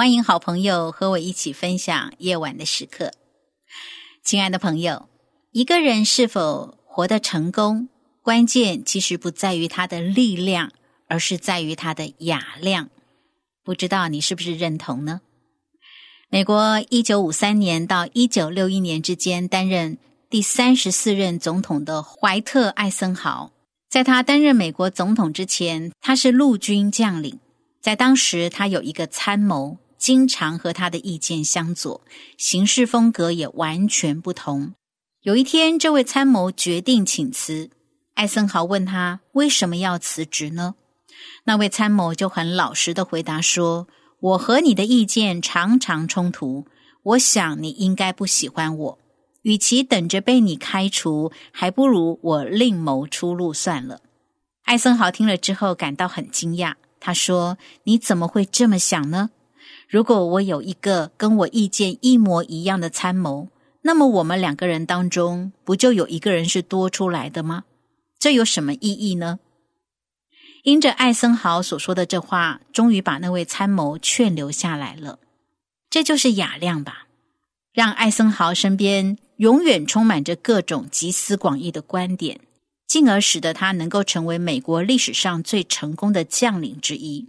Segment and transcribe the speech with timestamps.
[0.00, 3.12] 欢迎好朋友和我一起分享夜晚的时刻。
[4.24, 5.10] 亲爱的朋友，
[5.52, 7.90] 一个人是否活得成功，
[8.22, 10.72] 关键其实不在于他的力量，
[11.06, 12.88] 而是在于他的雅量。
[13.62, 15.20] 不知道你是不是认同呢？
[16.30, 19.98] 美国一九五三年到一九六一年之间担任
[20.30, 23.52] 第三十四任总统的怀特·艾森豪，
[23.90, 27.38] 在他担任美国总统之前，他是陆军将领。
[27.82, 32.00] 在当时，他有一个参谋，经常和他的意见相左，
[32.38, 34.72] 行事风格也完全不同。
[35.20, 37.68] 有一天，这位参谋决定请辞，
[38.14, 40.74] 艾森豪问他为什么要辞职呢？
[41.44, 43.86] 那位参谋就很老实的回答说
[44.20, 46.66] ：“我和你的意见常常冲突，
[47.02, 48.98] 我想你应该不喜欢我。
[49.42, 54.00] 与其等着被你开除，还不如我另谋出路算了。”
[54.64, 56.74] 艾森豪听了之后感到很惊讶。
[56.98, 59.30] 他说：“你怎么会这么想呢？
[59.90, 63.48] 如果我有一个跟我意见一模一样的参谋，
[63.82, 67.64] 那么我们两个人当中不就有一个人是多出来的吗？
[68.16, 69.40] 这有什么意义呢？”
[70.62, 75.18] 因着艾森豪所说的这话，终于把那位参谋劝留下来了。
[75.88, 77.08] 这就是雅量吧，
[77.72, 82.38] 让艾森豪身边永远充满着各种集思广益的观点。
[82.86, 87.28] 进而使得他能够成为美国历史上最成功的将领之一。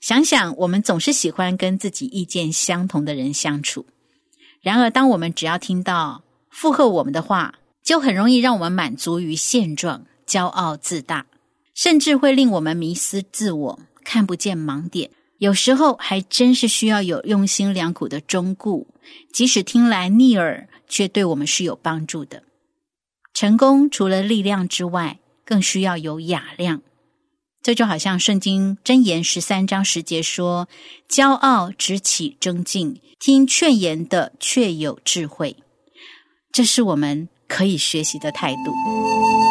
[0.00, 3.86] 想想，我们总是喜欢跟自己意见相同的人相处，
[4.60, 11.26] 然而，当我们只要听到附和我们的话，就很容易让我们满足于现状，骄傲自大，
[11.74, 15.10] 甚至会令我们迷失自我，看不见盲点。
[15.38, 18.88] 有时候，还真是需要有用心良苦的忠固，
[19.32, 22.42] 即使听来逆耳，却对我们是有帮助的。
[23.32, 26.82] 成功除了力量之外，更需要有雅量。
[27.68, 30.66] 这就好像《圣经箴言》十三章十节说
[31.06, 35.54] ：“骄傲只起争竞，听劝言的却有智慧。”
[36.50, 39.47] 这是我们可以学习的态度。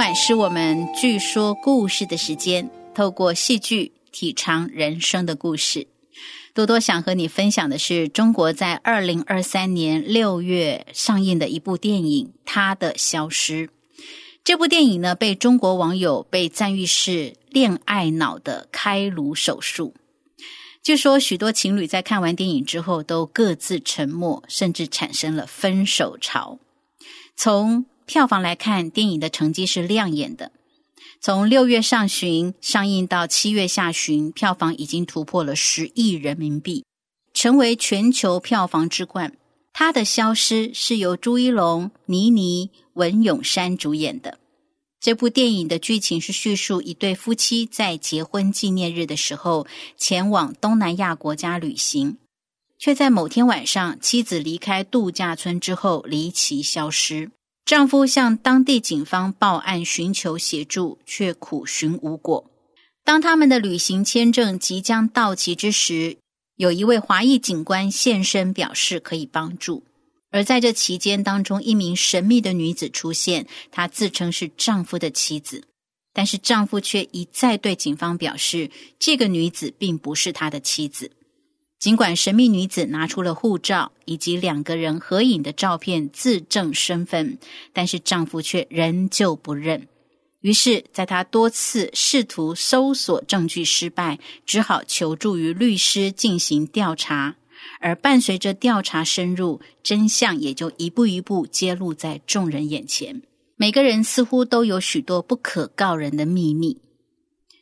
[0.00, 5.88] 晚是我们剧说故事的时间，透过戏剧体尝人生的故事。
[6.54, 13.66] 多多想和你分享的是中国在二零二三年六月上映的一部电影《他的消失》。
[14.42, 19.94] 这部电影呢，被中国网友被赞誉是“恋爱脑”的开颅手术。
[20.82, 26.58] 据说许多情侣在看完电影之后都各自沉默，甚至产生了分手潮。
[27.36, 30.52] 从票房来看，电影的成绩是亮眼的。
[31.20, 36.84] 从六月上旬上映到七月下旬，票房已经突破了十亿人民币，
[37.34, 39.36] 成为全球票房之冠。
[39.72, 44.38] 他的消失是由朱一龙、倪妮、文咏珊主演的。
[44.98, 52.18] 这部电影的剧情是叙述一对夫妻在结婚纪念日的时候前往东南亚国家旅行，
[52.78, 57.30] 却在某天晚上妻子离开度假村之后离奇消失。
[57.64, 62.50] 丈夫向当地警方报案寻求协助，却苦寻无果。
[63.04, 66.18] 当他们的旅行签证即将到期之时，
[66.56, 69.84] 有一位华裔警官现身，表示可以帮助。
[70.32, 75.64] 而在这期间当中，一名神秘的女子出现，她自称是丈夫的妻子。
[76.12, 81.12] 但是丈夫却一再对警方表示，这个女子并不是他的妻子。
[81.80, 87.38] 尽管神秘女子拿出了护照以及两个人合影的照片自证身份，
[87.72, 89.88] 但是丈夫却仍旧不认。
[90.42, 97.36] 于是，在他多次试图搜索证据失败，只好求助于律师进行调查。
[97.80, 103.22] 而伴随着调查深入，真相也就一步一步揭露在众人眼前。
[103.56, 106.78] 每个人似乎都有许多不可告人的秘密。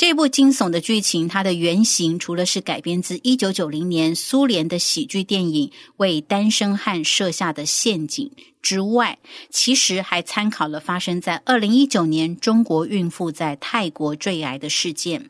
[0.00, 5.68] 这部惊悚的剧情，它的原型除了是改编自一九九零年苏联的喜剧电影
[5.98, 8.30] 《为单身汉设下的陷阱》
[8.62, 9.18] 之外，
[9.50, 15.28] 其实还参考了发生在二零一九年中国孕妇在泰国坠崖的事件。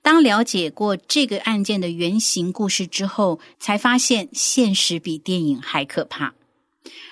[0.00, 6.32] 当了解过这个案件的原型故事之后，才发现现实比电影还可怕。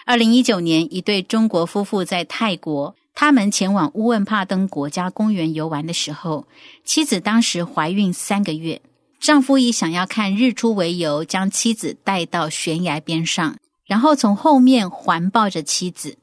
[0.07, 2.97] 二零一九年，一对中国夫妇在泰国。
[3.17, 6.47] 他们前往乌汶帕登国家公园游玩的时候，
[6.85, 8.83] 妻子当时怀孕三个月，
[9.19, 16.19] 丈夫以想要看日出为由，将妻子带到悬崖边上，然后从后面环抱着妻子。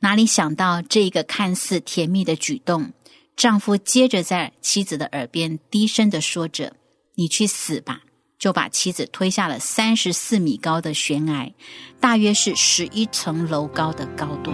[0.00, 2.92] 哪里想到这个看似甜蜜的举动，
[3.36, 6.74] 丈夫接着在妻子的耳边低声的说着
[7.14, 8.00] ：“你去死吧！”
[8.36, 11.52] 就把妻子推下了三十四米高的悬崖，
[12.00, 14.52] 大约是十一层楼高的高度。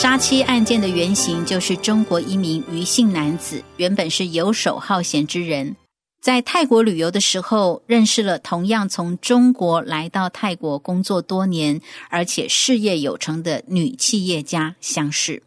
[0.00, 5.74] 杀妻案件的原型就是中国一名余姓男子，原本是游手好闲之人，
[6.22, 11.80] 在泰国旅游的时候，认识了同样从中国来到泰国工作多年，
[12.10, 15.42] 而且事业有成的女企业家相识，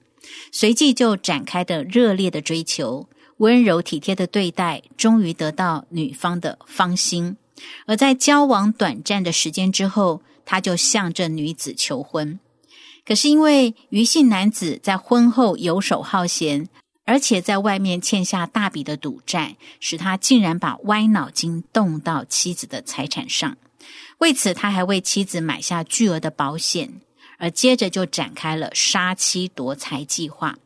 [0.51, 3.07] 随即就展开的热烈的追求，
[3.37, 7.37] 温柔体贴的对待，终于得到女方的芳心。
[7.85, 12.37] 而在交往短暂的时间之后，他就向这女子求婚。
[13.05, 16.69] 可是因为余姓男子在婚后游手好闲，
[17.05, 23.57] 而且在外面欠下大笔的赌债，使他竟然把歪脑筋动到妻子的财产上。
[24.19, 26.93] 为此，他还为妻子买下巨额的保险，
[27.39, 30.57] 而接着就展开了杀妻夺财计划。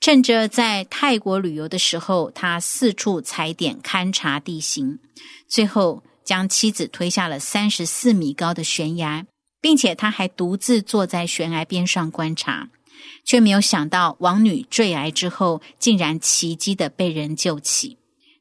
[0.00, 4.98] 趁着在泰国旅游的时候，他四处踩点勘察地形，
[5.46, 9.26] 最后将妻子推下了三十四米高的悬崖。
[9.60, 12.68] 并且他还独自坐在悬崖边上观察，
[13.24, 17.96] 却没有想到王女坠崖之后，竟然奇迹的被人救起。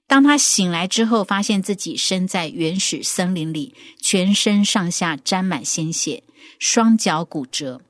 [0.08, 6.24] 当他醒来之后，发现自己身在原始森林里，全身上下沾满鲜血，
[6.60, 7.82] 双脚骨折。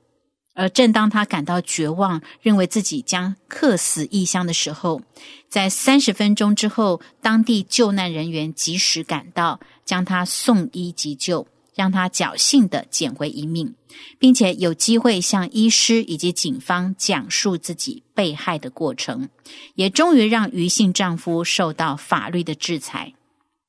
[0.54, 5.00] 而正当他感到绝望，认为自己将客死异乡的时候，
[5.48, 11.46] 在三十分钟之后，当地救难人员及时赶到，将他送医急救。
[11.78, 13.72] 让他侥幸的捡回一命，
[14.18, 19.28] 并且有机会向医师以及警方讲述自己被害的过程，
[19.76, 23.14] 也终于让余姓丈夫受到法律的制裁。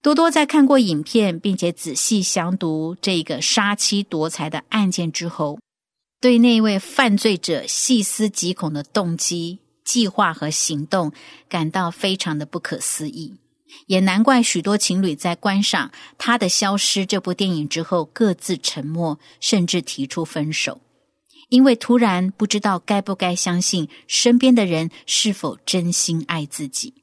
[0.02, 5.60] 多多在看过影片，并且仔细详读这个杀妻夺财的案件之后，
[6.20, 11.12] 对那位犯罪者细思极恐的动机、计划和行动
[11.48, 13.36] 感到非常的不可思议。
[13.88, 20.82] 也难怪许多情侣在观赏《他的消失》这部电影之后各自沉默，甚至提出分手，
[21.50, 26.94] 因为突然不知道该不该相信身边的人是否真心爱自己，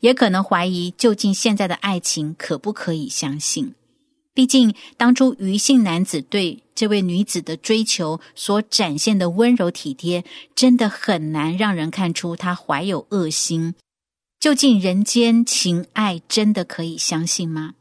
[0.00, 3.74] 也可能怀疑究竟现在的爱情可不可以相信。
[4.32, 13.74] 毕竟当初余姓男子对这位女子的追求所展现的温柔体贴，真的很难让人看出他怀有恶心。
[14.40, 17.74] 究竟人间情爱真的可以相信吗？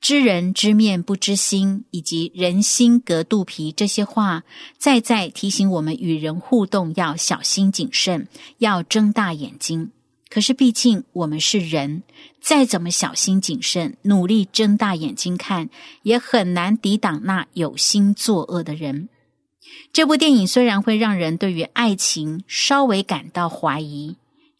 [0.00, 4.44] 知人知面不知心，以及人心隔肚皮这些话，
[4.78, 8.28] 再再提醒我们与人互动要小心谨慎，
[8.58, 9.90] 要睁大眼睛。
[10.30, 12.04] 可是毕竟我们是人，
[12.40, 15.68] 再怎么小心谨慎，努力睁大眼睛看，
[16.04, 19.08] 也很难抵挡那有心作恶的人。
[19.92, 24.14] 这部电影虽然会让人对于爱情稍微感到怀疑。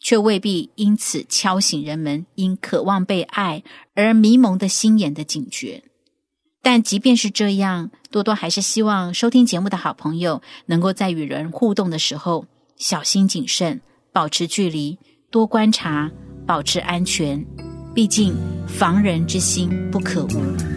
[0.05, 3.63] 却未必因此敲醒人们因渴望被爱
[3.95, 5.81] 而迷蒙的心眼的警觉。
[6.61, 12.45] 但即便是这样，多多还是希望收听节目的好朋友能够在与人互动的时候
[12.77, 13.81] 小心谨慎，
[14.13, 14.95] 保持距离，
[15.31, 16.11] 多观察，
[16.45, 17.43] 保持安全。
[17.95, 18.35] 毕竟，
[18.67, 20.74] 防人之心不可无。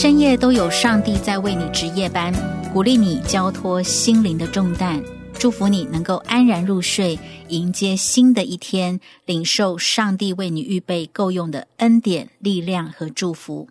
[0.00, 2.32] 深夜都有上帝在为你值夜班，
[2.72, 5.02] 鼓励你交托心灵的重担，
[5.36, 13.68] 祝福你能够安然入睡，迎接新的一天，领受上帝为你预备够用的恩典、力量和祝福。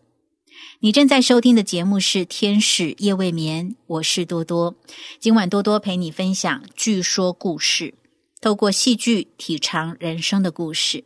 [0.81, 4.75] 你正在收听的节目是《天使夜未眠》，我是多多。
[5.21, 7.93] 今晚多多陪你分享剧说故事，
[8.41, 11.05] 透过戏剧体尝人生的故事。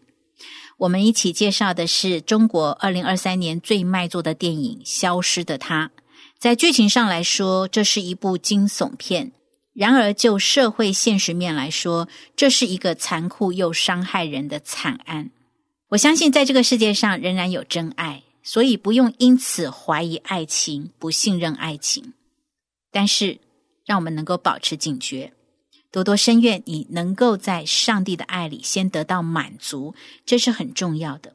[0.81, 5.91] 我们一起介绍的是中国二零二三年最卖座的电影《消失的她》。
[6.39, 9.29] 在剧情上来说，这是一部惊悚片；
[9.73, 15.29] 然而就社会现实面来说，这是一个残酷又伤害人的惨案。
[15.89, 22.13] 我相信，在这个世界上仍然有真爱，所以不用因此怀疑爱情、不信任爱情。
[22.91, 23.39] 但是，
[23.85, 25.31] 让我们能够保持警觉。
[25.91, 29.93] 多多深愿你能够在上帝的爱里先得到满足，
[30.25, 31.33] 这是很重要的。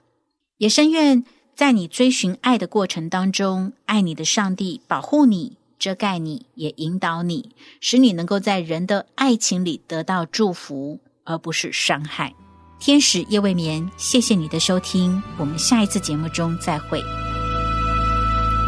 [0.56, 1.22] 也深愿
[1.54, 12.34] 在你追寻爱的过程当中，爱你的上帝保护你、遮盖你，也引导你，使你能够在人的爱情里得到祝福，而不是伤害。
[12.78, 17.02] 天使夜未眠，谢谢你的收听，我们下一次节目中再会。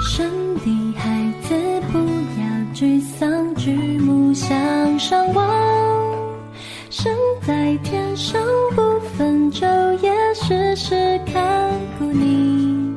[0.03, 1.55] 生的孩子
[1.91, 5.68] 不要沮丧，举目向上望。
[7.49, 8.39] 在天上
[8.77, 9.65] 不分昼
[10.03, 12.95] 夜时时看顾你。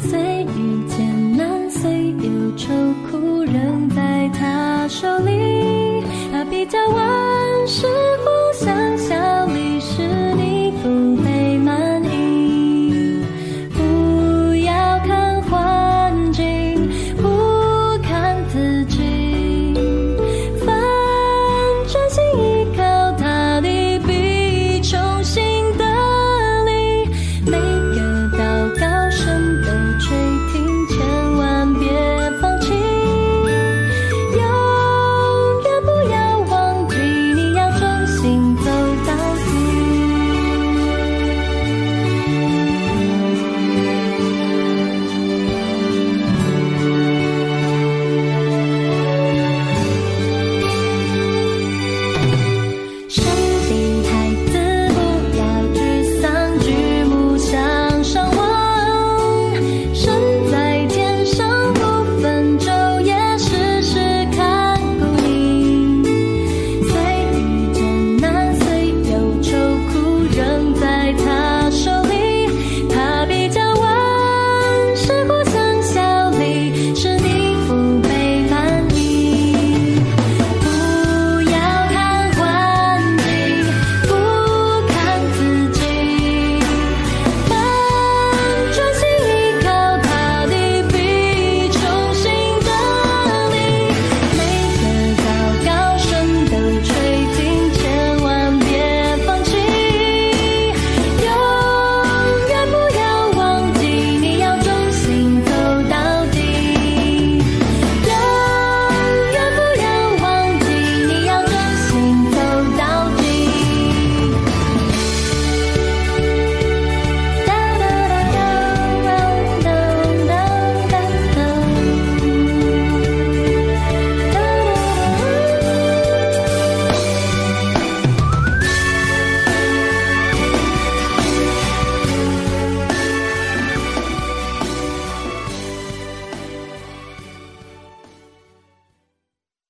[0.00, 0.18] 虽
[0.56, 2.72] 遇艰难虽有愁
[3.10, 5.57] 苦仍在他手里。